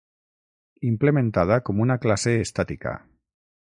[0.91, 2.95] Implementada com una classe estàtica.